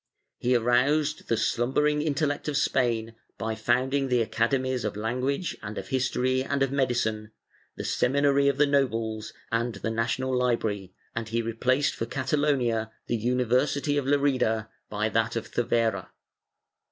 [0.39, 5.77] He aroused the slumber ing intellect of Spain by founding the Academies of Language and
[5.77, 7.29] of History and of IMedicine,
[7.77, 13.15] the Seminary of the Nobles, and the National Library, and he replaced for Catalonia the
[13.15, 16.09] University of Lerida by that of Cervera.